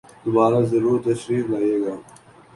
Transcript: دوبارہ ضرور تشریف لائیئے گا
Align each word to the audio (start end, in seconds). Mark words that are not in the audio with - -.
دوبارہ 0.23 0.59
ضرور 0.71 0.97
تشریف 1.05 1.45
لائیئے 1.49 1.77
گا 1.83 1.95